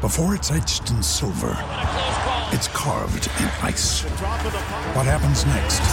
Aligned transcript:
Before 0.00 0.34
it's 0.34 0.50
etched 0.50 0.88
in 0.88 1.02
silver, 1.02 1.52
it's 2.54 2.68
carved 2.68 3.26
in 3.38 3.44
ice. 3.60 4.00
What 4.94 5.04
happens 5.04 5.44
next 5.44 5.86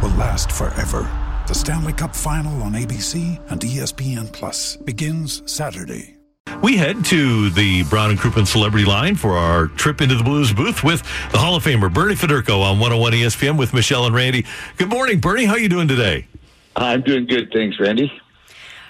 will 0.00 0.16
last 0.16 0.52
forever. 0.52 1.10
The 1.48 1.54
Stanley 1.54 1.92
Cup 1.92 2.14
Final 2.14 2.62
on 2.62 2.74
ABC 2.74 3.40
and 3.50 3.60
ESPN 3.60 4.30
Plus 4.30 4.76
begins 4.76 5.42
Saturday. 5.50 6.14
We 6.62 6.76
head 6.76 7.04
to 7.06 7.50
the 7.50 7.82
Brown 7.90 8.10
and 8.10 8.20
Crouppen 8.20 8.46
Celebrity 8.46 8.84
Line 8.84 9.16
for 9.16 9.32
our 9.32 9.66
trip 9.66 10.00
into 10.00 10.14
the 10.14 10.22
Blues 10.22 10.52
booth 10.52 10.84
with 10.84 11.02
the 11.32 11.38
Hall 11.38 11.56
of 11.56 11.64
Famer 11.64 11.92
Bernie 11.92 12.14
Federko 12.14 12.62
on 12.62 12.78
101 12.78 13.14
ESPN 13.14 13.58
with 13.58 13.74
Michelle 13.74 14.06
and 14.06 14.14
Randy. 14.14 14.46
Good 14.76 14.90
morning, 14.90 15.18
Bernie. 15.18 15.46
How 15.46 15.54
are 15.54 15.58
you 15.58 15.68
doing 15.68 15.88
today? 15.88 16.28
I'm 16.76 17.02
doing 17.02 17.26
good, 17.26 17.50
thanks, 17.52 17.80
Randy. 17.80 18.12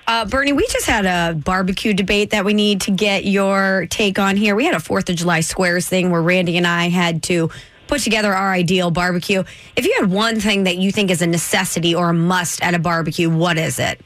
Uh, 0.07 0.27
Bernie, 0.27 0.53
we 0.53 0.67
just 0.67 0.87
had 0.87 1.07
a 1.07 1.35
barbecue 1.35 1.95
debate 1.95 2.31
that 2.31 2.45
we 2.45 2.53
need 2.53 2.83
to 2.83 2.91
get 2.91 3.25
your 3.25 3.87
take 3.89 4.19
on 4.19 4.37
here. 4.37 4.55
We 4.55 4.67
had 4.67 4.75
a 4.75 4.81
Fourth 4.81 5.09
of 5.09 5.17
July 5.17 5.41
squares 5.41 5.89
thing 5.89 6.11
where 6.11 6.21
Randy 6.21 6.59
and 6.59 6.67
I 6.67 6.91
had 6.91 7.23
to 7.25 7.51
put 7.87 8.03
together 8.03 8.33
our 8.35 8.53
ideal 8.53 8.91
barbecue. 8.91 9.45
If 9.77 9.87
you 9.87 9.97
had 9.99 10.11
one 10.11 10.41
thing 10.41 10.65
that 10.65 10.77
you 10.77 10.93
think 10.93 11.11
is 11.11 11.23
a 11.23 11.27
necessity 11.27 11.95
or 11.95 12.11
a 12.11 12.15
must 12.15 12.63
at 12.63 12.75
a 12.75 12.79
barbecue, 12.79 13.31
what 13.31 13.57
is 13.57 13.79
it? 13.79 14.01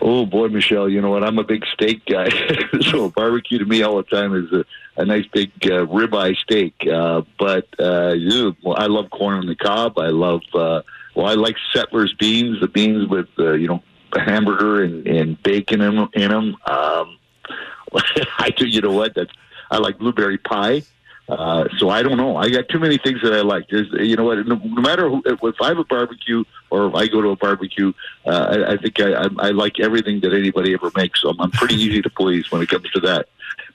Oh 0.00 0.24
boy, 0.26 0.48
Michelle, 0.48 0.88
you 0.88 1.00
know 1.00 1.10
what? 1.10 1.22
I'm 1.22 1.38
a 1.38 1.44
big 1.44 1.64
steak 1.74 2.04
guy, 2.06 2.28
so 2.90 3.10
barbecue 3.10 3.58
to 3.58 3.64
me 3.66 3.82
all 3.82 3.98
the 3.98 4.02
time 4.02 4.34
is 4.34 4.50
a, 4.50 4.64
a 4.96 5.04
nice 5.04 5.26
big 5.26 5.52
uh, 5.64 5.86
ribeye 5.86 6.36
steak. 6.38 6.74
Uh, 6.90 7.22
but 7.38 7.68
uh, 7.78 8.12
you, 8.14 8.56
well, 8.64 8.76
I 8.78 8.86
love 8.86 9.10
corn 9.10 9.36
on 9.36 9.46
the 9.46 9.54
cob. 9.54 9.98
I 9.98 10.08
love. 10.08 10.40
Uh, 10.54 10.82
well, 11.14 11.26
I 11.26 11.34
like 11.34 11.54
settlers 11.72 12.14
beans, 12.18 12.60
the 12.60 12.66
beans 12.66 13.08
with 13.08 13.28
uh, 13.38 13.52
you 13.52 13.68
know 13.68 13.82
hamburger 14.20 14.82
and, 14.82 15.06
and 15.06 15.42
bacon 15.42 15.80
in, 15.80 16.08
in 16.14 16.30
them. 16.30 16.56
Um, 16.66 17.18
I 18.38 18.50
do. 18.56 18.66
You 18.66 18.80
know 18.80 18.92
what? 18.92 19.14
That's 19.14 19.32
I 19.70 19.78
like 19.78 19.98
blueberry 19.98 20.38
pie. 20.38 20.82
Uh, 21.28 21.64
so 21.78 21.88
I 21.88 22.02
don't 22.02 22.16
know. 22.16 22.36
I 22.36 22.50
got 22.50 22.68
too 22.68 22.78
many 22.78 22.98
things 22.98 23.22
that 23.22 23.32
I 23.32 23.40
like. 23.40 23.68
There's, 23.70 23.88
you 23.92 24.16
know 24.16 24.24
what? 24.24 24.46
No, 24.46 24.56
no 24.56 24.82
matter 24.82 25.08
who, 25.08 25.22
if 25.24 25.54
I 25.62 25.68
have 25.68 25.78
a 25.78 25.84
barbecue 25.84 26.44
or 26.68 26.88
if 26.88 26.94
I 26.94 27.06
go 27.06 27.22
to 27.22 27.28
a 27.28 27.36
barbecue, 27.36 27.92
uh, 28.26 28.64
I, 28.66 28.72
I 28.72 28.76
think 28.76 29.00
I, 29.00 29.12
I, 29.12 29.28
I 29.38 29.50
like 29.50 29.80
everything 29.80 30.20
that 30.20 30.34
anybody 30.34 30.74
ever 30.74 30.90
makes. 30.96 31.22
So 31.22 31.30
I'm, 31.30 31.40
I'm 31.40 31.50
pretty 31.50 31.76
easy 31.76 32.02
to 32.02 32.10
please 32.10 32.50
when 32.50 32.60
it 32.60 32.68
comes 32.68 32.90
to 32.90 33.00
that. 33.00 33.28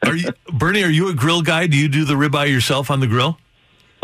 Are 0.06 0.16
you, 0.16 0.30
Bernie? 0.54 0.84
Are 0.84 0.90
you 0.90 1.10
a 1.10 1.14
grill 1.14 1.42
guy? 1.42 1.68
Do 1.68 1.78
you 1.78 1.88
do 1.88 2.06
the 2.06 2.14
ribeye 2.14 2.52
yourself 2.52 2.92
on 2.92 3.00
the 3.00 3.08
grill? 3.08 3.40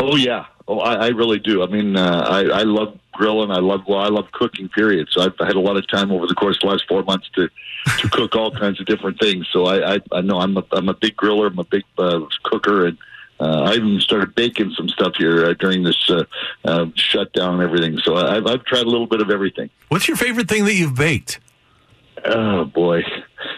Oh 0.00 0.16
yeah. 0.16 0.46
Oh, 0.66 0.78
I, 0.78 0.94
I 0.94 1.08
really 1.08 1.38
do. 1.38 1.62
I 1.62 1.66
mean, 1.66 1.96
uh, 1.96 2.24
I, 2.26 2.60
I 2.60 2.62
love 2.62 2.98
grilling. 3.12 3.50
I 3.50 3.58
love 3.58 3.82
well, 3.86 4.00
I 4.00 4.08
love 4.08 4.30
cooking. 4.32 4.68
Period. 4.68 5.08
So 5.10 5.20
I've 5.20 5.34
had 5.38 5.56
a 5.56 5.60
lot 5.60 5.76
of 5.76 5.86
time 5.88 6.10
over 6.10 6.26
the 6.26 6.34
course 6.34 6.56
of 6.56 6.62
the 6.62 6.66
last 6.68 6.84
four 6.88 7.02
months 7.02 7.28
to 7.34 7.48
to 7.98 8.08
cook 8.08 8.34
all 8.34 8.50
kinds 8.58 8.80
of 8.80 8.86
different 8.86 9.20
things. 9.20 9.46
So 9.52 9.66
I 9.66 9.94
I, 9.94 10.00
I 10.12 10.20
know 10.22 10.38
I'm 10.38 10.56
a 10.56 10.64
I'm 10.72 10.88
a 10.88 10.94
big 10.94 11.16
griller. 11.16 11.48
I'm 11.48 11.58
a 11.58 11.64
big 11.64 11.84
uh, 11.98 12.20
cooker, 12.44 12.86
and 12.86 12.98
uh, 13.40 13.62
I 13.62 13.74
even 13.74 14.00
started 14.00 14.34
baking 14.34 14.72
some 14.76 14.88
stuff 14.88 15.16
here 15.16 15.46
uh, 15.46 15.54
during 15.54 15.82
this 15.82 16.10
uh, 16.10 16.24
uh, 16.64 16.86
shutdown 16.94 17.54
and 17.54 17.62
everything. 17.62 17.98
So 17.98 18.16
I've 18.16 18.46
I've 18.46 18.64
tried 18.64 18.86
a 18.86 18.90
little 18.90 19.06
bit 19.06 19.20
of 19.20 19.30
everything. 19.30 19.70
What's 19.88 20.08
your 20.08 20.16
favorite 20.16 20.48
thing 20.48 20.64
that 20.64 20.74
you've 20.74 20.94
baked? 20.94 21.40
Oh 22.24 22.64
boy, 22.64 23.04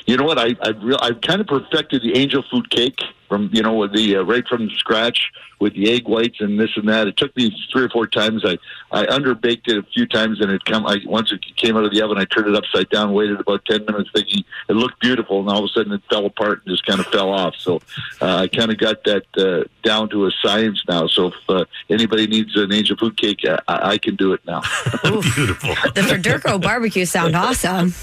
you 0.07 0.17
know 0.17 0.25
what? 0.25 0.39
I 0.39 0.57
I've, 0.61 0.83
real, 0.83 0.99
I've 1.01 1.21
kind 1.21 1.41
of 1.41 1.47
perfected 1.47 2.03
the 2.03 2.17
angel 2.17 2.43
food 2.51 2.69
cake 2.71 3.01
from 3.29 3.51
you 3.53 3.63
know 3.63 3.87
the 3.87 4.17
uh, 4.17 4.23
right 4.23 4.47
from 4.47 4.71
scratch 4.71 5.31
with 5.59 5.75
the 5.75 5.91
egg 5.91 6.07
whites 6.07 6.41
and 6.41 6.61
this 6.61 6.71
and 6.77 6.89
that. 6.89 7.07
It 7.07 7.17
took 7.17 7.35
me 7.37 7.51
three 7.73 7.85
or 7.85 7.89
four 7.89 8.07
times. 8.07 8.45
I 8.45 8.59
I 8.91 9.07
underbaked 9.07 9.69
it 9.69 9.79
a 9.79 9.83
few 9.83 10.07
times 10.07 10.41
and 10.41 10.51
it 10.51 10.65
come. 10.65 10.87
I 10.87 10.99
once 11.07 11.33
it 11.33 11.45
came 11.57 11.77
out 11.77 11.85
of 11.85 11.93
the 11.93 12.03
oven, 12.03 12.19
I 12.19 12.25
turned 12.25 12.49
it 12.49 12.55
upside 12.55 12.91
down, 12.91 13.13
waited 13.13 13.41
about 13.41 13.65
ten 13.65 13.85
minutes, 13.85 14.11
thinking 14.15 14.45
it 14.69 14.73
looked 14.73 15.01
beautiful, 15.01 15.41
and 15.41 15.49
all 15.49 15.59
of 15.59 15.65
a 15.65 15.69
sudden 15.69 15.93
it 15.93 16.03
fell 16.11 16.27
apart 16.27 16.63
and 16.65 16.75
just 16.75 16.85
kind 16.87 17.01
of 17.01 17.07
fell 17.07 17.31
off. 17.31 17.55
So 17.57 17.81
uh, 18.21 18.37
I 18.37 18.49
kind 18.49 18.71
of 18.71 18.79
got 18.79 19.05
that 19.05 19.25
uh, 19.39 19.65
down 19.83 20.09
to 20.11 20.27
a 20.27 20.31
science 20.43 20.83
now. 20.89 21.07
So 21.07 21.29
if 21.29 21.35
uh, 21.49 21.65
anybody 21.89 22.27
needs 22.27 22.57
an 22.57 22.73
angel 22.73 22.97
food 22.97 23.17
cake, 23.17 23.41
I, 23.47 23.61
I 23.69 23.99
can 23.99 24.17
do 24.17 24.33
it 24.33 24.41
now. 24.47 24.63
Beautiful. 25.03 25.75
The 25.97 26.03
Federko 26.03 26.61
barbecue 26.61 27.07
sound 27.07 27.35
awesome. 27.37 27.95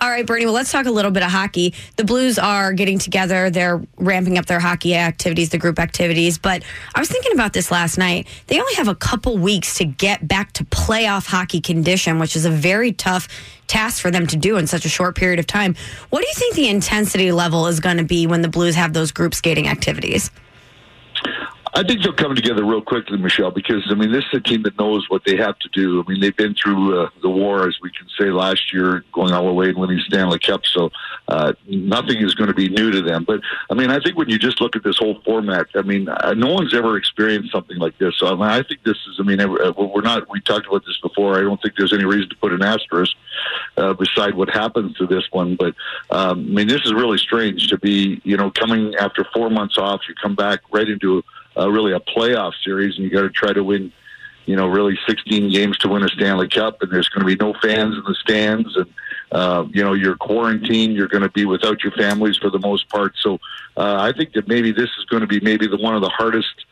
All 0.00 0.08
right, 0.08 0.24
Bernie. 0.24 0.46
Well, 0.46 0.54
let's 0.54 0.72
talk 0.72 0.86
a 0.86 0.90
little 0.90 1.10
bit 1.10 1.22
of 1.22 1.30
hockey. 1.30 1.74
The 1.96 2.04
Blues 2.04 2.38
are 2.38 2.72
getting 2.72 2.98
together. 2.98 3.50
They're 3.50 3.82
ramping 4.16 4.38
up 4.38 4.46
their 4.46 4.60
hockey 4.60 4.94
activities, 4.94 5.50
the 5.50 5.58
group 5.58 5.78
activities. 5.78 6.38
But 6.38 6.62
I 6.94 7.00
was 7.00 7.10
thinking 7.10 7.32
about 7.32 7.52
this 7.52 7.70
last 7.70 7.98
night. 7.98 8.26
They 8.46 8.58
only 8.58 8.72
have 8.76 8.88
a 8.88 8.94
couple 8.94 9.36
weeks 9.36 9.74
to 9.74 9.84
get 9.84 10.26
back 10.26 10.52
to 10.54 10.64
playoff 10.64 11.26
hockey 11.26 11.60
condition, 11.60 12.18
which 12.18 12.34
is 12.34 12.46
a 12.46 12.50
very 12.50 12.92
tough 12.92 13.28
task 13.66 14.00
for 14.00 14.10
them 14.10 14.26
to 14.28 14.36
do 14.38 14.56
in 14.56 14.66
such 14.66 14.86
a 14.86 14.88
short 14.88 15.16
period 15.16 15.38
of 15.38 15.46
time. 15.46 15.74
What 16.08 16.22
do 16.22 16.26
you 16.26 16.34
think 16.34 16.54
the 16.54 16.68
intensity 16.68 17.30
level 17.30 17.66
is 17.66 17.78
going 17.78 17.98
to 17.98 18.04
be 18.04 18.26
when 18.26 18.40
the 18.40 18.48
Blues 18.48 18.74
have 18.74 18.94
those 18.94 19.12
group 19.12 19.34
skating 19.34 19.68
activities? 19.68 20.30
I 21.76 21.82
think 21.82 22.02
they'll 22.02 22.14
come 22.14 22.34
together 22.34 22.64
real 22.64 22.80
quickly, 22.80 23.18
Michelle, 23.18 23.50
because 23.50 23.84
I 23.90 23.94
mean 23.94 24.10
this 24.10 24.24
is 24.32 24.38
a 24.38 24.40
team 24.40 24.62
that 24.62 24.78
knows 24.78 25.10
what 25.10 25.24
they 25.26 25.36
have 25.36 25.58
to 25.58 25.68
do. 25.74 26.02
I 26.02 26.10
mean 26.10 26.22
they've 26.22 26.34
been 26.34 26.54
through 26.54 27.02
uh, 27.02 27.10
the 27.20 27.28
war, 27.28 27.68
as 27.68 27.76
we 27.82 27.90
can 27.90 28.08
say, 28.18 28.30
last 28.30 28.72
year, 28.72 29.04
going 29.12 29.34
all 29.34 29.44
the 29.44 29.52
way 29.52 29.68
and 29.68 29.76
winning 29.76 30.00
Stanley 30.06 30.38
Cup. 30.38 30.64
So 30.64 30.90
uh, 31.28 31.52
nothing 31.68 32.22
is 32.22 32.34
going 32.34 32.48
to 32.48 32.54
be 32.54 32.70
new 32.70 32.90
to 32.92 33.02
them. 33.02 33.24
But 33.24 33.42
I 33.68 33.74
mean, 33.74 33.90
I 33.90 34.00
think 34.00 34.16
when 34.16 34.30
you 34.30 34.38
just 34.38 34.58
look 34.58 34.74
at 34.74 34.84
this 34.84 34.96
whole 34.96 35.20
format, 35.22 35.66
I 35.74 35.82
mean, 35.82 36.08
uh, 36.08 36.32
no 36.32 36.50
one's 36.50 36.72
ever 36.72 36.96
experienced 36.96 37.52
something 37.52 37.76
like 37.76 37.98
this. 37.98 38.14
So 38.16 38.28
I, 38.28 38.32
mean, 38.32 38.42
I 38.42 38.62
think 38.62 38.82
this 38.82 38.96
is. 39.06 39.16
I 39.20 39.24
mean, 39.24 39.38
uh, 39.38 39.72
we're 39.76 40.00
not. 40.00 40.30
We 40.30 40.40
talked 40.40 40.66
about 40.66 40.86
this 40.86 40.98
before. 41.02 41.36
I 41.36 41.42
don't 41.42 41.60
think 41.60 41.74
there's 41.76 41.92
any 41.92 42.06
reason 42.06 42.30
to 42.30 42.36
put 42.36 42.54
an 42.54 42.62
asterisk 42.62 43.14
uh, 43.76 43.92
beside 43.92 44.34
what 44.34 44.48
happens 44.48 44.96
to 44.96 45.06
this 45.06 45.24
one. 45.30 45.56
But 45.56 45.74
um, 46.08 46.38
I 46.38 46.52
mean, 46.54 46.68
this 46.68 46.80
is 46.86 46.94
really 46.94 47.18
strange 47.18 47.68
to 47.68 47.76
be, 47.76 48.22
you 48.24 48.38
know, 48.38 48.50
coming 48.50 48.94
after 48.94 49.26
four 49.34 49.50
months 49.50 49.76
off. 49.76 50.00
You 50.08 50.14
come 50.14 50.34
back 50.34 50.60
right 50.72 50.88
into 50.88 51.22
uh, 51.56 51.70
really 51.70 51.92
a 51.92 52.00
playoff 52.00 52.52
series, 52.62 52.96
and 52.96 53.04
you 53.04 53.10
got 53.10 53.22
to 53.22 53.30
try 53.30 53.52
to 53.52 53.64
win, 53.64 53.92
you 54.46 54.56
know, 54.56 54.66
really 54.66 54.98
16 55.08 55.50
games 55.50 55.78
to 55.78 55.88
win 55.88 56.02
a 56.02 56.08
Stanley 56.08 56.48
Cup, 56.48 56.82
and 56.82 56.90
there's 56.90 57.08
going 57.08 57.26
to 57.26 57.36
be 57.36 57.36
no 57.36 57.54
fans 57.60 57.96
in 57.96 58.02
the 58.06 58.14
stands, 58.14 58.76
and 58.76 58.86
uh, 59.32 59.66
you 59.72 59.82
know, 59.82 59.92
you're 59.92 60.16
quarantined. 60.16 60.94
You're 60.94 61.08
going 61.08 61.22
to 61.22 61.30
be 61.30 61.44
without 61.44 61.82
your 61.82 61.92
families 61.92 62.36
for 62.36 62.50
the 62.50 62.58
most 62.58 62.88
part. 62.88 63.14
So 63.20 63.40
uh, 63.76 63.96
I 63.98 64.12
think 64.16 64.32
that 64.34 64.46
maybe 64.46 64.72
this 64.72 64.90
is 64.98 65.04
going 65.06 65.22
to 65.22 65.26
be 65.26 65.40
maybe 65.40 65.66
the 65.66 65.76
one 65.76 65.94
of 65.94 66.02
the 66.02 66.10
hardest. 66.10 66.64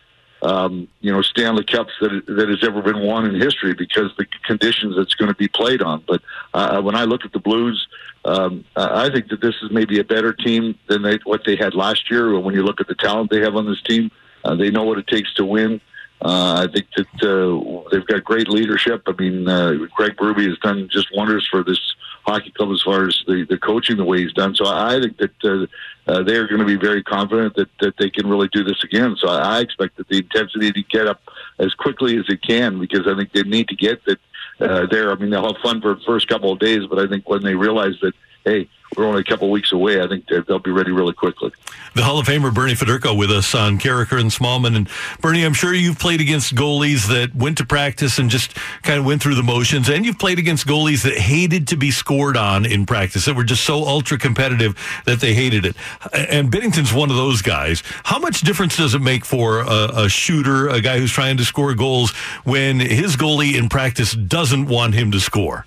Um, 0.43 0.89
you 1.01 1.11
know, 1.11 1.23
Stanley 1.23 1.65
Cups 1.65 1.93
that 2.03 2.27
that 2.27 2.49
has 2.51 2.63
ever 2.63 2.83
been 2.83 3.01
won 3.01 3.25
in 3.25 3.41
history 3.41 3.73
because 3.73 4.15
the 4.19 4.27
conditions 4.45 4.95
it's 4.99 5.15
going 5.15 5.31
to 5.31 5.35
be 5.35 5.49
played 5.49 5.81
on. 5.81 6.05
But 6.07 6.21
uh, 6.53 6.83
when 6.83 6.95
I 6.95 7.05
look 7.05 7.25
at 7.25 7.33
the 7.33 7.39
Blues, 7.39 7.89
um, 8.27 8.65
I 8.77 9.09
think 9.09 9.29
that 9.29 9.41
this 9.41 9.55
is 9.63 9.71
maybe 9.71 9.99
a 10.01 10.05
better 10.05 10.35
team 10.35 10.79
than 10.87 11.03
they, 11.03 11.19
what 11.25 11.45
they 11.47 11.57
had 11.57 11.75
last 11.75 12.11
year. 12.11 12.39
When 12.39 12.55
you 12.55 12.63
look 12.63 12.81
at 12.81 12.89
the 12.89 12.95
talent 12.95 13.31
they 13.31 13.41
have 13.41 13.57
on 13.57 13.65
this 13.65 13.81
team, 13.83 14.11
uh, 14.45 14.55
they 14.55 14.71
know 14.71 14.85
what 14.85 14.99
it 14.99 15.07
takes 15.07 15.33
to 15.35 15.45
win. 15.45 15.81
Uh, 16.23 16.67
I 16.67 16.73
think 16.73 16.87
that 16.97 17.23
uh, 17.23 17.89
they've 17.91 18.07
got 18.07 18.25
great 18.25 18.49
leadership. 18.49 19.03
I 19.07 19.13
mean, 19.13 19.47
uh, 19.47 19.75
Craig 19.95 20.17
Berube 20.17 20.49
has 20.49 20.59
done 20.59 20.89
just 20.91 21.09
wonders 21.15 21.47
for 21.51 21.63
this 21.63 21.79
hockey 22.25 22.51
club 22.53 22.71
as 22.71 22.81
far 22.83 23.07
as 23.07 23.23
the, 23.27 23.45
the 23.45 23.59
coaching 23.59 23.99
the 23.99 24.05
way 24.05 24.23
he's 24.23 24.33
done. 24.33 24.55
So 24.55 24.65
I 24.67 25.01
think 25.01 25.19
that 25.19 25.45
uh, 25.45 25.67
uh, 26.11 26.23
they 26.23 26.37
are 26.37 26.49
going 26.49 26.61
to 26.61 26.67
be 26.67 26.77
very 26.77 27.03
confident 27.03 27.55
that, 27.57 27.69
that 27.81 27.97
they 27.99 28.09
can 28.09 28.27
really 28.27 28.49
do 28.53 28.65
this 28.65 28.83
again. 28.83 29.17
So 29.19 29.29
I, 29.29 29.59
I 29.59 29.61
expect 29.61 29.99
that 29.99 30.09
the 30.09 30.19
intensity 30.19 30.73
to 30.73 30.83
get 30.85 31.07
up 31.07 31.21
as 31.59 31.75
quickly 31.75 32.17
as 32.17 32.25
it 32.29 32.41
can 32.43 32.81
because 32.81 33.07
I 33.07 33.15
think 33.15 33.33
they 33.33 33.43
need 33.43 33.69
to 33.69 33.77
get 33.77 34.03
that 34.07 34.19
uh, 34.61 34.87
there. 34.87 35.11
I 35.11 35.17
mean, 35.17 35.31
they'll 35.31 35.53
have 35.53 35.63
fun 35.63 35.83
for 35.83 35.95
the 35.95 36.03
first 36.07 36.29
couple 36.29 36.53
of 36.53 36.59
days, 36.59 36.87
but 36.89 36.99
I 36.99 37.07
think 37.07 37.29
when 37.29 37.43
they 37.43 37.55
realize 37.55 37.97
that, 38.01 38.15
hey, 38.45 38.69
we're 38.97 39.07
only 39.07 39.23
a 39.23 39.25
couple 39.25 39.51
weeks 39.51 39.73
away, 39.73 40.01
I 40.01 40.07
think 40.07 40.27
they'll 40.29 40.59
be 40.61 40.71
ready 40.71 40.93
really 40.93 41.15
quickly. 41.15 41.51
The 41.95 42.05
Hall 42.05 42.19
of 42.19 42.27
Famer 42.27 42.55
Bernie 42.55 42.75
Federko 42.75 43.17
with 43.17 43.31
us 43.31 43.55
on 43.55 43.79
Karraker 43.79 44.21
and 44.21 44.31
Smallmon. 44.31 44.77
And 44.77 44.89
Bernie, 45.21 45.45
I'm 45.45 45.55
sure 45.55 45.75
you've 45.75 45.99
played 45.99 46.21
against 46.21 46.55
goalies 46.55 47.09
that 47.09 47.35
went 47.35 47.59
to 47.59 47.67
practice 47.67 48.19
and 48.19 48.31
just 48.31 48.55
kind 48.83 49.01
of 49.01 49.05
went 49.05 49.23
through 49.23 49.35
the 49.35 49.43
motions, 49.43 49.89
and 49.89 50.05
you've 50.05 50.19
played 50.19 50.39
against 50.39 50.67
goalies 50.67 51.03
that 51.03 51.17
hated 51.17 51.69
to 51.69 51.77
be 51.77 51.91
scored 51.91 52.37
on 52.37 52.67
in 52.67 52.87
practice, 52.87 53.25
that 53.25 53.35
were 53.35 53.45
just 53.45 53.65
so 53.65 53.85
ultra 53.85 54.19
competitive 54.19 54.77
that 55.07 55.21
they 55.21 55.35
hated 55.35 55.65
it. 55.65 55.77
And 56.13 56.51
Binnington's 56.53 56.93
one 56.93 57.11
of 57.11 57.17
those 57.17 57.43
guys. 57.43 57.83
How 58.05 58.19
much 58.19 58.43
difference 58.43 58.77
does 58.77 58.95
it 58.95 59.01
make 59.01 59.25
for 59.25 59.61
a, 59.61 60.05
a 60.05 60.09
shooter, 60.09 60.69
a 60.69 60.81
guy 60.81 60.99
who's 60.99 61.13
trying 61.13 61.37
to 61.39 61.45
score 61.45 61.75
goals, 61.75 62.13
when 62.45 62.79
his 62.79 63.17
goalie 63.17 63.57
in 63.59 63.69
practice 63.69 64.13
doesn't 64.13 64.67
want 64.67 64.95
him 64.95 65.11
to 65.13 65.21
score? 65.21 65.67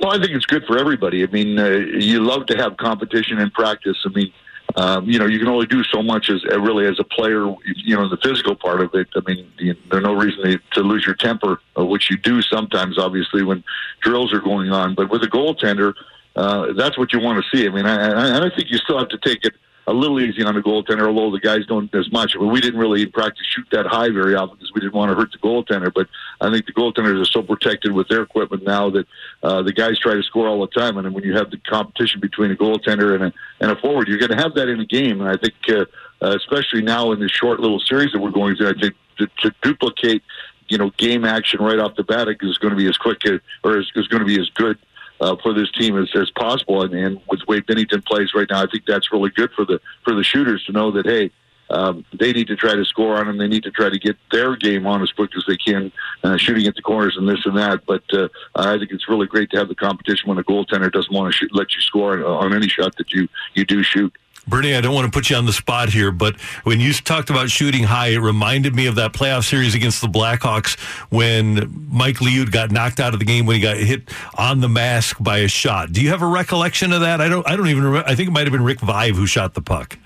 Well, 0.00 0.12
I 0.12 0.18
think 0.18 0.32
it's 0.32 0.46
good 0.46 0.64
for 0.66 0.78
everybody. 0.78 1.22
I 1.22 1.26
mean, 1.26 1.58
uh, 1.58 1.68
you 1.68 2.20
love 2.20 2.46
to 2.46 2.56
have 2.56 2.76
competition 2.76 3.38
in 3.38 3.50
practice. 3.50 3.96
I 4.04 4.10
mean, 4.10 4.32
um, 4.76 5.08
you 5.08 5.18
know, 5.18 5.26
you 5.26 5.38
can 5.38 5.48
only 5.48 5.66
do 5.66 5.82
so 5.84 6.02
much 6.02 6.28
as 6.28 6.44
uh, 6.50 6.60
really 6.60 6.86
as 6.86 6.98
a 6.98 7.04
player. 7.04 7.46
You 7.64 7.96
know, 7.96 8.08
the 8.08 8.18
physical 8.18 8.54
part 8.54 8.80
of 8.82 8.94
it. 8.94 9.08
I 9.16 9.20
mean, 9.26 9.50
you, 9.58 9.74
there's 9.90 10.02
no 10.02 10.14
reason 10.14 10.42
to, 10.42 10.58
to 10.72 10.80
lose 10.80 11.06
your 11.06 11.14
temper, 11.14 11.60
uh, 11.78 11.84
which 11.84 12.10
you 12.10 12.18
do 12.18 12.42
sometimes, 12.42 12.98
obviously, 12.98 13.42
when 13.42 13.64
drills 14.00 14.32
are 14.34 14.40
going 14.40 14.70
on. 14.70 14.94
But 14.94 15.08
with 15.08 15.22
a 15.22 15.28
goaltender, 15.28 15.94
uh, 16.34 16.72
that's 16.74 16.98
what 16.98 17.12
you 17.12 17.20
want 17.20 17.42
to 17.42 17.56
see. 17.56 17.66
I 17.66 17.70
mean, 17.70 17.86
I, 17.86 18.10
I, 18.10 18.46
I 18.46 18.50
think 18.54 18.70
you 18.70 18.76
still 18.78 18.98
have 18.98 19.08
to 19.08 19.18
take 19.18 19.44
it 19.44 19.54
a 19.88 19.92
little 19.92 20.20
easy 20.20 20.42
on 20.42 20.54
the 20.54 20.60
goaltender, 20.60 21.06
although 21.06 21.30
the 21.30 21.40
guys 21.40 21.64
don't 21.66 21.94
as 21.94 22.10
much. 22.10 22.34
Mean, 22.34 22.50
we 22.50 22.60
didn't 22.60 22.80
really 22.80 23.06
practice 23.06 23.46
shoot 23.46 23.66
that 23.70 23.86
high 23.86 24.10
very 24.10 24.34
often 24.34 24.56
because 24.56 24.72
we 24.74 24.80
didn't 24.80 24.94
want 24.94 25.10
to 25.10 25.14
hurt 25.14 25.30
the 25.30 25.38
goaltender. 25.38 25.94
But 25.94 26.08
I 26.40 26.50
think 26.50 26.66
the 26.66 26.72
goaltenders 26.72 27.20
are 27.22 27.26
so 27.26 27.42
protected 27.42 27.92
with 27.92 28.08
their 28.08 28.22
equipment 28.22 28.64
now 28.64 28.90
that 28.90 29.06
uh, 29.44 29.62
the 29.62 29.72
guys 29.72 29.98
try 29.98 30.14
to 30.14 30.22
score 30.24 30.48
all 30.48 30.60
the 30.60 30.66
time. 30.68 30.98
And 30.98 31.14
when 31.14 31.22
you 31.22 31.36
have 31.36 31.50
the 31.50 31.58
competition 31.58 32.20
between 32.20 32.50
a 32.50 32.56
goaltender 32.56 33.14
and 33.14 33.24
a, 33.24 33.32
and 33.60 33.70
a 33.70 33.76
forward, 33.76 34.08
you're 34.08 34.18
going 34.18 34.36
to 34.36 34.42
have 34.42 34.54
that 34.54 34.68
in 34.68 34.80
a 34.80 34.86
game. 34.86 35.20
And 35.20 35.30
I 35.30 35.36
think, 35.36 35.54
uh, 35.68 35.84
uh, 36.20 36.36
especially 36.36 36.82
now 36.82 37.12
in 37.12 37.20
this 37.20 37.30
short 37.30 37.60
little 37.60 37.80
series 37.80 38.10
that 38.12 38.18
we're 38.18 38.30
going 38.30 38.56
through, 38.56 38.70
I 38.70 38.80
think 38.80 38.94
to, 39.18 39.28
to 39.42 39.54
duplicate, 39.62 40.22
you 40.68 40.78
know, 40.78 40.90
game 40.96 41.24
action 41.24 41.62
right 41.62 41.78
off 41.78 41.94
the 41.94 42.02
bat 42.02 42.26
is 42.28 42.58
going 42.58 42.72
to 42.72 42.76
be 42.76 42.88
as 42.88 42.96
quick 42.96 43.24
as, 43.24 43.38
or 43.62 43.78
is, 43.78 43.90
is 43.94 44.08
going 44.08 44.20
to 44.20 44.26
be 44.26 44.40
as 44.40 44.50
good 44.50 44.78
uh, 45.20 45.36
for 45.42 45.52
this 45.52 45.70
team 45.72 45.96
as, 45.98 46.10
as 46.14 46.30
possible. 46.30 46.82
And, 46.82 46.94
and 46.94 47.20
with 47.28 47.40
way 47.48 47.60
Binnington 47.60 48.04
plays 48.04 48.34
right 48.34 48.46
now, 48.50 48.62
I 48.62 48.66
think 48.70 48.84
that's 48.86 49.12
really 49.12 49.30
good 49.30 49.50
for 49.52 49.64
the 49.64 49.80
for 50.04 50.14
the 50.14 50.24
shooters 50.24 50.64
to 50.64 50.72
know 50.72 50.90
that 50.92 51.06
hey, 51.06 51.30
um, 51.70 52.04
they 52.12 52.32
need 52.32 52.46
to 52.48 52.56
try 52.56 52.74
to 52.74 52.84
score 52.84 53.16
on 53.16 53.26
them. 53.26 53.38
They 53.38 53.48
need 53.48 53.64
to 53.64 53.70
try 53.70 53.88
to 53.88 53.98
get 53.98 54.16
their 54.30 54.56
game 54.56 54.86
on 54.86 55.02
as 55.02 55.10
quick 55.12 55.30
as 55.36 55.44
they 55.46 55.56
can, 55.56 55.90
uh, 56.22 56.36
shooting 56.36 56.66
at 56.66 56.76
the 56.76 56.82
corners 56.82 57.16
and 57.16 57.28
this 57.28 57.44
and 57.44 57.56
that. 57.56 57.84
But 57.86 58.04
uh, 58.12 58.28
I 58.54 58.78
think 58.78 58.92
it's 58.92 59.08
really 59.08 59.26
great 59.26 59.50
to 59.50 59.58
have 59.58 59.68
the 59.68 59.74
competition 59.74 60.28
when 60.28 60.38
a 60.38 60.44
goaltender 60.44 60.92
doesn't 60.92 61.12
want 61.12 61.32
to 61.32 61.36
shoot, 61.36 61.54
let 61.54 61.74
you 61.74 61.80
score 61.80 62.14
on, 62.14 62.22
on 62.22 62.54
any 62.54 62.68
shot 62.68 62.96
that 62.96 63.12
you 63.12 63.28
you 63.54 63.64
do 63.64 63.82
shoot. 63.82 64.14
Bernie, 64.48 64.74
I 64.76 64.80
don't 64.80 64.94
want 64.94 65.06
to 65.06 65.10
put 65.10 65.28
you 65.28 65.36
on 65.36 65.44
the 65.44 65.52
spot 65.52 65.88
here, 65.88 66.12
but 66.12 66.40
when 66.62 66.78
you 66.78 66.92
talked 66.92 67.30
about 67.30 67.50
shooting 67.50 67.82
high, 67.82 68.08
it 68.08 68.18
reminded 68.18 68.76
me 68.76 68.86
of 68.86 68.94
that 68.94 69.12
playoff 69.12 69.44
series 69.44 69.74
against 69.74 70.00
the 70.00 70.06
Blackhawks 70.06 70.78
when 71.10 71.88
Mike 71.90 72.16
Liut 72.18 72.52
got 72.52 72.70
knocked 72.70 73.00
out 73.00 73.12
of 73.12 73.18
the 73.18 73.24
game 73.26 73.46
when 73.46 73.56
he 73.56 73.62
got 73.62 73.76
hit 73.76 74.08
on 74.38 74.60
the 74.60 74.68
mask 74.68 75.16
by 75.20 75.38
a 75.38 75.48
shot. 75.48 75.92
Do 75.92 76.00
you 76.00 76.10
have 76.10 76.22
a 76.22 76.26
recollection 76.28 76.92
of 76.92 77.00
that? 77.00 77.20
I 77.20 77.28
don't. 77.28 77.46
I 77.48 77.56
don't 77.56 77.66
even 77.68 77.82
remember. 77.84 78.08
I 78.08 78.14
think 78.14 78.28
it 78.28 78.32
might 78.32 78.44
have 78.44 78.52
been 78.52 78.62
Rick 78.64 78.78
Vaive 78.78 79.16
who 79.16 79.26
shot 79.26 79.54
the 79.54 79.62
puck. 79.62 79.98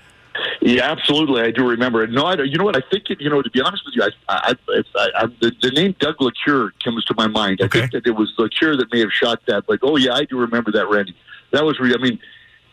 Yeah, 0.59 0.89
absolutely. 0.91 1.41
I 1.41 1.51
do 1.51 1.67
remember 1.67 2.01
it. 2.03 2.09
No, 2.09 2.25
I 2.25 2.35
don't. 2.35 2.47
You 2.49 2.57
know 2.57 2.63
what? 2.65 2.75
I 2.75 2.81
think 2.89 3.09
it. 3.11 3.21
You 3.21 3.29
know, 3.29 3.41
to 3.43 3.49
be 3.51 3.61
honest 3.61 3.83
with 3.85 3.95
you, 3.95 4.03
I, 4.03 4.09
I, 4.29 4.55
I, 4.95 5.09
I 5.17 5.25
the, 5.39 5.51
the 5.61 5.69
name 5.71 5.95
Doug 5.99 6.17
Lecuyer 6.17 6.71
comes 6.83 7.05
to 7.05 7.13
my 7.15 7.27
mind. 7.27 7.59
I 7.61 7.65
Okay. 7.65 7.81
think 7.81 7.91
that 7.91 8.07
it 8.07 8.15
was 8.15 8.33
Lecuyer 8.39 8.75
that 8.77 8.91
may 8.91 9.01
have 9.01 9.11
shot 9.11 9.39
that. 9.47 9.69
Like, 9.69 9.79
oh 9.83 9.97
yeah, 9.97 10.13
I 10.13 10.23
do 10.25 10.37
remember 10.39 10.71
that, 10.71 10.87
Randy. 10.89 11.15
That 11.51 11.63
was. 11.63 11.79
Re- 11.79 11.93
I 11.93 12.01
mean, 12.01 12.17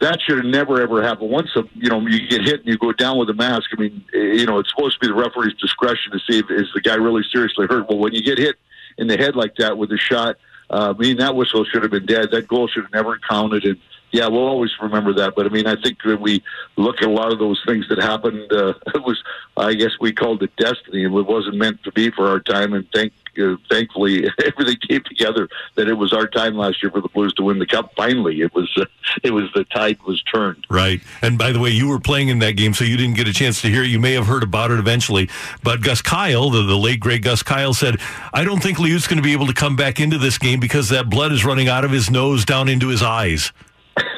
that 0.00 0.20
should 0.20 0.36
have 0.36 0.46
never 0.46 0.80
ever 0.80 1.02
happened. 1.02 1.30
Once 1.30 1.50
a, 1.56 1.64
you 1.74 1.88
know 1.88 2.00
you 2.00 2.28
get 2.28 2.42
hit 2.42 2.60
and 2.60 2.66
you 2.66 2.78
go 2.78 2.92
down 2.92 3.18
with 3.18 3.30
a 3.30 3.34
mask. 3.34 3.70
I 3.72 3.80
mean, 3.80 4.04
you 4.12 4.46
know, 4.46 4.58
it's 4.58 4.70
supposed 4.70 5.00
to 5.00 5.00
be 5.00 5.08
the 5.08 5.14
referee's 5.14 5.54
discretion 5.54 6.12
to 6.12 6.18
see 6.20 6.38
if 6.38 6.50
is 6.50 6.68
the 6.74 6.80
guy 6.80 6.94
really 6.94 7.22
seriously 7.32 7.66
hurt. 7.66 7.88
Well, 7.88 7.98
when 7.98 8.14
you 8.14 8.22
get 8.22 8.38
hit 8.38 8.56
in 8.96 9.06
the 9.06 9.16
head 9.16 9.36
like 9.36 9.56
that 9.56 9.76
with 9.76 9.90
a 9.92 9.98
shot, 9.98 10.36
uh, 10.70 10.94
I 10.96 10.98
mean 10.98 11.18
that 11.18 11.34
whistle 11.34 11.64
should 11.64 11.82
have 11.82 11.90
been 11.90 12.06
dead. 12.06 12.30
That 12.30 12.46
goal 12.46 12.68
should 12.68 12.84
have 12.84 12.92
never 12.92 13.18
counted. 13.28 13.64
And 13.64 13.78
yeah, 14.10 14.28
we'll 14.28 14.46
always 14.46 14.70
remember 14.80 15.12
that. 15.14 15.34
But 15.34 15.46
I 15.46 15.48
mean, 15.50 15.66
I 15.66 15.76
think 15.80 15.98
that 16.04 16.20
we 16.20 16.42
look 16.76 17.02
at 17.02 17.08
a 17.08 17.12
lot 17.12 17.32
of 17.32 17.38
those 17.38 17.62
things 17.66 17.88
that 17.88 17.98
happened. 17.98 18.52
Uh, 18.52 18.74
it 18.94 19.02
was, 19.02 19.22
I 19.56 19.74
guess, 19.74 19.92
we 20.00 20.12
called 20.12 20.42
it 20.42 20.54
destiny. 20.56 21.04
It 21.04 21.08
wasn't 21.08 21.56
meant 21.56 21.82
to 21.84 21.92
be 21.92 22.10
for 22.10 22.28
our 22.28 22.40
time. 22.40 22.72
And 22.72 22.86
thank, 22.92 23.12
uh, 23.38 23.56
thankfully, 23.70 24.28
everything 24.44 24.76
came 24.88 25.02
together 25.04 25.48
that 25.76 25.88
it 25.88 25.94
was 25.94 26.12
our 26.12 26.26
time 26.26 26.56
last 26.56 26.82
year 26.82 26.90
for 26.90 27.00
the 27.00 27.08
Blues 27.08 27.32
to 27.34 27.42
win 27.42 27.58
the 27.58 27.66
cup. 27.66 27.92
Finally, 27.96 28.40
it 28.42 28.54
was, 28.54 28.72
uh, 28.76 28.84
it 29.22 29.30
was 29.30 29.44
the 29.54 29.64
tide 29.64 30.00
was 30.02 30.22
turned. 30.22 30.66
Right. 30.70 31.00
And 31.22 31.38
by 31.38 31.52
the 31.52 31.58
way, 31.58 31.70
you 31.70 31.88
were 31.88 32.00
playing 32.00 32.28
in 32.28 32.38
that 32.40 32.52
game, 32.52 32.74
so 32.74 32.84
you 32.84 32.96
didn't 32.96 33.16
get 33.16 33.28
a 33.28 33.32
chance 33.32 33.60
to 33.62 33.68
hear 33.68 33.82
it. 33.82 33.88
You 33.88 34.00
may 34.00 34.12
have 34.12 34.26
heard 34.26 34.42
about 34.42 34.70
it 34.70 34.78
eventually. 34.78 35.28
But 35.62 35.82
Gus 35.82 36.02
Kyle, 36.02 36.50
the, 36.50 36.62
the 36.62 36.76
late 36.76 37.00
great 37.00 37.22
Gus 37.22 37.42
Kyle, 37.42 37.74
said, 37.74 37.96
I 38.32 38.44
don't 38.44 38.62
think 38.62 38.78
Liut's 38.78 39.06
going 39.06 39.18
to 39.18 39.22
be 39.22 39.32
able 39.32 39.46
to 39.46 39.54
come 39.54 39.76
back 39.76 40.00
into 40.00 40.18
this 40.18 40.38
game 40.38 40.60
because 40.60 40.88
that 40.90 41.10
blood 41.10 41.32
is 41.32 41.44
running 41.44 41.68
out 41.68 41.84
of 41.84 41.90
his 41.90 42.10
nose 42.10 42.44
down 42.44 42.68
into 42.68 42.88
his 42.88 43.02
eyes. 43.02 43.52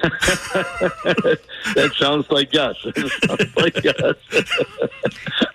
that 1.74 1.92
sounds 1.98 2.30
like 2.30 2.54
us. 2.54 2.76
sounds 3.26 3.56
like 3.56 3.84
us. 3.86 4.16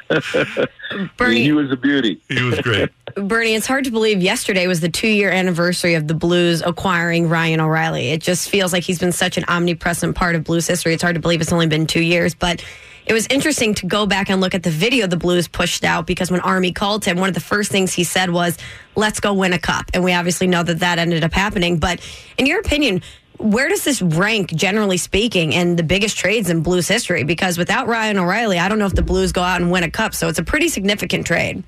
Bernie, 1.18 1.44
he 1.44 1.52
was 1.52 1.72
a 1.72 1.76
beauty. 1.76 2.22
He 2.30 2.42
was 2.44 2.60
great. 2.62 2.90
Bernie, 3.16 3.56
it's 3.56 3.66
hard 3.66 3.86
to 3.86 3.92
believe 3.92 4.22
yesterday 4.22 4.68
was 4.68 4.82
the 4.82 4.90
two 4.90 5.08
year 5.08 5.32
anniversary 5.32 5.96
of 5.96 6.08
the 6.08 6.14
Blues 6.14 6.62
acquiring 6.62 7.28
Ryan 7.30 7.62
O'Reilly. 7.62 8.10
It 8.10 8.22
just 8.22 8.50
feels 8.50 8.72
like 8.72 8.84
he's 8.84 9.00
been 9.00 9.12
such 9.12 9.38
an 9.38 9.46
omnipresent 9.48 10.16
part 10.16 10.36
of 10.36 10.44
Blues 10.44 10.68
history. 10.68 10.94
It's 10.94 11.02
hard 11.02 11.16
to 11.16 11.22
believe 11.22 11.42
it's 11.42 11.54
only 11.54 11.68
been 11.68 11.88
two 11.88 12.04
years, 12.04 12.36
but 12.36 12.64
it 13.06 13.14
was 13.14 13.28
interesting 13.28 13.76
to 13.76 13.86
go 13.86 14.06
back 14.06 14.30
and 14.30 14.42
look 14.42 14.56
at 14.56 14.64
the 14.64 14.72
video 14.72 15.06
the 15.06 15.18
Blues 15.18 15.48
pushed 15.48 15.84
out 15.84 16.08
because 16.08 16.32
when 16.32 16.40
Army 16.40 16.72
called 16.72 17.06
him, 17.06 17.18
one 17.18 17.30
of 17.30 17.36
the 17.36 17.42
first 17.42 17.72
things 17.72 17.94
he 17.94 18.04
said 18.04 18.32
was, 18.32 18.58
let's 18.96 19.20
go 19.20 19.34
win 19.34 19.54
a 19.54 19.60
cup. 19.60 19.92
And 19.94 20.04
we 20.04 20.14
obviously 20.14 20.48
know 20.48 20.64
that 20.64 20.80
that 20.80 20.98
ended 20.98 21.24
up 21.24 21.32
happening. 21.32 21.78
But 21.78 22.00
in 22.38 22.48
your 22.48 22.60
opinion, 22.60 23.02
where 23.38 23.70
does 23.70 23.84
this 23.84 24.02
rank, 24.02 24.52
generally 24.54 24.98
speaking, 24.98 25.54
in 25.54 25.76
the 25.76 25.84
biggest 25.84 26.18
trades 26.18 26.50
in 26.50 26.62
Blues 26.62 26.88
history? 26.88 27.24
Because 27.24 27.58
without 27.58 27.88
Ryan 27.88 28.18
O'Reilly, 28.18 28.60
I 28.60 28.70
don't 28.70 28.80
know 28.80 28.86
if 28.86 28.96
the 28.96 29.04
Blues 29.04 29.32
go 29.32 29.42
out 29.42 29.62
and 29.62 29.72
win 29.72 29.84
a 29.84 29.92
cup. 29.92 30.14
So 30.14 30.28
it's 30.28 30.40
a 30.40 30.44
pretty 30.44 30.70
significant 30.70 31.26
trade. 31.26 31.64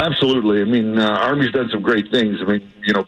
Absolutely. 0.00 0.60
I 0.60 0.64
mean, 0.64 0.98
uh, 0.98 1.08
Army's 1.08 1.50
done 1.50 1.68
some 1.70 1.82
great 1.82 2.10
things. 2.10 2.38
I 2.40 2.44
mean, 2.44 2.72
you 2.84 2.92
know, 2.92 3.04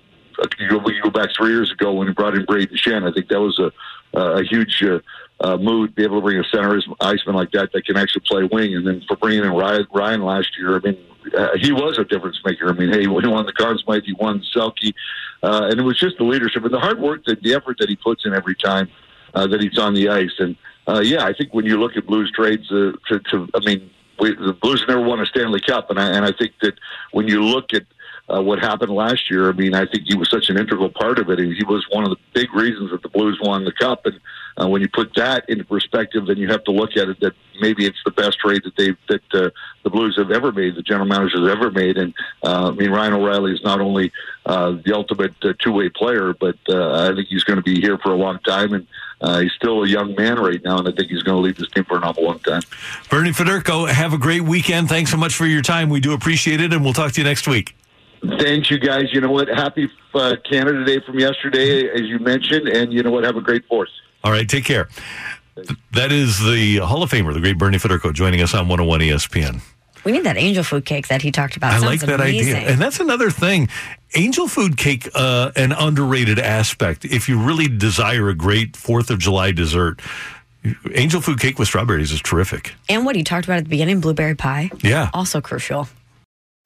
you 0.59 0.69
go, 0.69 1.11
back 1.11 1.31
three 1.37 1.51
years 1.51 1.71
ago 1.71 1.93
when 1.93 2.09
he 2.09 2.15
brought 2.15 2.35
in 2.35 2.47
Brayden 2.47 2.77
Schenn. 2.77 3.09
I 3.09 3.13
think 3.13 3.29
that 3.29 3.41
was 3.41 3.59
a 3.59 3.71
a 4.13 4.43
huge 4.43 4.83
uh, 4.83 4.99
uh, 5.41 5.57
move 5.57 5.91
to 5.91 5.95
be 5.95 6.03
able 6.03 6.17
to 6.17 6.23
bring 6.23 6.39
a 6.39 6.45
center 6.45 6.81
iceman 7.01 7.37
like 7.37 7.53
that 7.53 7.73
that 7.73 7.85
can 7.85 7.97
actually 7.97 8.23
play 8.27 8.45
wing. 8.51 8.75
And 8.75 8.87
then 8.87 9.03
for 9.07 9.17
bringing 9.17 9.45
in 9.45 9.53
Ryan, 9.53 10.23
last 10.23 10.49
year, 10.59 10.77
I 10.77 10.81
mean, 10.81 10.99
uh, 11.37 11.49
he 11.57 11.73
was 11.73 11.99
a 11.99 12.05
difference 12.05 12.41
maker. 12.45 12.69
I 12.69 12.73
mean, 12.73 12.93
hey, 12.93 13.03
he 13.03 13.07
won 13.07 13.47
the 13.47 13.53
Conn 13.53 13.79
Smythe, 13.79 14.03
he 14.05 14.15
won 14.15 14.43
Selke, 14.55 14.93
uh, 15.43 15.69
and 15.71 15.79
it 15.81 15.83
was 15.83 15.99
just 15.99 16.19
the 16.19 16.25
leadership 16.25 16.65
and 16.65 16.73
the 16.73 16.79
hard 16.79 17.01
work, 17.01 17.25
that 17.25 17.43
the 17.43 17.55
effort 17.55 17.79
that 17.79 17.89
he 17.89 17.97
puts 17.97 18.25
in 18.25 18.35
every 18.35 18.55
time 18.55 18.89
uh, 19.35 19.47
that 19.47 19.61
he's 19.61 19.79
on 19.79 19.95
the 19.95 20.09
ice. 20.09 20.35
And 20.39 20.57
uh, 20.89 21.01
yeah, 21.01 21.25
I 21.25 21.33
think 21.33 21.55
when 21.55 21.65
you 21.65 21.79
look 21.79 21.97
at 21.97 22.07
Blues 22.07 22.31
trades, 22.35 22.71
uh, 22.71 22.93
to, 23.09 23.19
to 23.31 23.49
I 23.55 23.61
mean, 23.65 23.91
we, 24.19 24.35
the 24.35 24.53
Blues 24.53 24.85
never 24.87 25.01
won 25.01 25.21
a 25.21 25.27
Stanley 25.27 25.61
Cup, 25.61 25.91
and 25.91 25.99
I, 25.99 26.11
and 26.11 26.25
I 26.25 26.33
think 26.33 26.53
that 26.63 26.75
when 27.13 27.27
you 27.29 27.43
look 27.43 27.73
at 27.73 27.85
uh, 28.33 28.41
what 28.43 28.59
happened 28.59 28.93
last 28.93 29.31
year, 29.31 29.49
I 29.49 29.53
mean, 29.53 29.75
I 29.75 29.87
think 29.87 30.05
he 30.07 30.17
was 30.17 30.31
such 30.31 30.49
an 30.49 30.57
integral 30.57 30.91
part 30.91 31.19
of 31.19 31.31
it. 31.31 31.39
He 31.39 31.65
was 31.65 31.85
one 31.91 32.05
of 32.05 32.11
the 32.11 32.17
big 32.33 32.53
reasons 32.55 32.91
that 32.91 33.03
the 33.03 33.09
Blues 33.09 33.39
won 33.43 33.65
the 33.65 33.73
Cup. 33.73 34.07
And 34.07 34.21
uh, 34.61 34.69
when 34.69 34.83
you 34.83 34.89
put 34.89 35.15
that 35.17 35.49
into 35.49 35.65
perspective, 35.65 36.27
then 36.27 36.37
you 36.37 36.49
have 36.49 36.65
to 36.65 36.71
look 36.71 36.97
at 36.97 37.09
it 37.09 37.21
that 37.21 37.33
maybe 37.61 37.87
it's 37.87 37.99
the 38.05 38.11
best 38.11 38.39
trade 38.39 38.63
that 38.65 38.77
they 38.77 38.95
that 39.09 39.35
uh, 39.35 39.51
the 39.83 39.91
Blues 39.91 40.17
have 40.17 40.31
ever 40.31 40.53
made, 40.53 40.77
the 40.77 40.83
general 40.83 41.07
managers 41.07 41.39
have 41.41 41.49
ever 41.49 41.71
made. 41.71 41.97
And 41.97 42.15
uh, 42.43 42.69
I 42.69 42.71
mean, 42.71 42.91
Ryan 42.91 43.15
O'Reilly 43.15 43.53
is 43.53 43.63
not 43.63 43.81
only 43.81 44.13
uh, 44.47 44.77
the 44.85 44.95
ultimate 44.95 45.35
uh, 45.43 45.53
two-way 45.59 45.89
player, 45.89 46.33
but 46.33 46.57
uh, 46.69 47.11
I 47.11 47.15
think 47.15 47.29
he's 47.29 47.45
going 47.45 47.59
to 47.59 47.63
be 47.63 47.81
here 47.81 47.99
for 47.99 48.13
a 48.13 48.17
long 48.17 48.39
time. 48.41 48.73
And 48.73 48.87
uh, 49.21 49.41
he's 49.41 49.53
still 49.53 49.83
a 49.83 49.89
young 49.89 50.15
man 50.15 50.39
right 50.39 50.63
now, 50.65 50.79
and 50.79 50.89
I 50.89 50.93
think 50.93 51.11
he's 51.11 51.23
going 51.23 51.37
to 51.37 51.43
lead 51.43 51.57
this 51.57 51.69
team 51.71 51.85
for 51.85 51.97
an 51.97 52.05
awful 52.05 52.25
long 52.25 52.39
time. 52.39 52.63
Bernie 53.11 53.31
Federko, 53.31 53.89
have 53.89 54.15
a 54.15 54.19
great 54.19 54.43
weekend. 54.43 54.89
Thanks 54.89 55.11
so 55.11 55.17
much 55.17 55.35
for 55.35 55.47
your 55.47 55.63
time. 55.63 55.91
We 55.91 56.01
do 56.01 56.13
appreciate 56.13 56.61
it, 56.61 56.73
and 56.73 56.83
we'll 56.83 56.95
talk 56.95 57.13
to 57.13 57.21
you 57.21 57.25
next 57.25 57.47
week. 57.47 57.75
Thanks, 58.39 58.71
you 58.71 58.79
guys. 58.79 59.13
You 59.13 59.21
know 59.21 59.31
what? 59.31 59.49
Happy 59.49 59.91
uh, 60.15 60.37
Canada 60.49 60.85
Day 60.85 61.01
from 61.05 61.19
yesterday, 61.19 61.89
as 61.89 62.03
you 62.03 62.19
mentioned, 62.19 62.69
and 62.69 62.93
you 62.93 63.03
know 63.03 63.11
what? 63.11 63.25
Have 63.25 63.37
a 63.37 63.41
great 63.41 63.65
fourth. 63.67 63.89
All 64.25 64.31
right, 64.31 64.49
take 64.49 64.65
care. 64.65 64.89
Th- 65.57 65.69
That 65.93 66.13
is 66.13 66.39
the 66.39 66.79
Hall 66.79 67.03
of 67.03 67.11
Famer, 67.11 67.33
the 67.33 67.41
great 67.41 67.57
Bernie 67.59 67.79
Federko, 67.79 68.13
joining 68.13 68.43
us 68.43 68.53
on 68.55 68.69
101 68.69 69.01
ESPN. 69.01 69.63
We 70.05 70.13
need 70.13 70.25
that 70.25 70.37
angel 70.39 70.65
food 70.65 70.85
cake 70.87 71.09
that 71.09 71.21
he 71.23 71.31
talked 71.31 71.57
about. 71.57 71.71
I 71.73 71.79
Sounds 71.79 71.85
like 71.85 72.01
that 72.01 72.21
amazing. 72.21 72.55
idea. 72.57 72.69
And 72.71 72.81
that's 72.81 73.01
another 73.01 73.31
thing. 73.31 73.69
Angel 74.15 74.49
food 74.49 74.77
cake, 74.79 75.09
uh, 75.15 75.51
an 75.57 75.73
underrated 75.73 76.39
aspect. 76.39 77.05
If 77.05 77.29
you 77.29 77.39
really 77.39 77.69
desire 77.69 78.29
a 78.31 78.35
great 78.35 78.77
Fourth 78.77 79.11
of 79.11 79.19
July 79.19 79.53
dessert, 79.53 80.01
angel 80.95 81.21
food 81.21 81.39
cake 81.41 81.59
with 81.59 81.69
strawberries 81.69 82.13
is 82.13 82.21
terrific. 82.23 82.75
And 82.89 83.05
what 83.05 83.15
he 83.15 83.23
talked 83.25 83.45
about 83.47 83.59
at 83.59 83.65
the 83.65 83.71
beginning, 83.71 84.01
blueberry 84.01 84.35
pie, 84.35 84.71
Yeah. 84.83 85.11
also 85.13 85.41
crucial. 85.43 85.87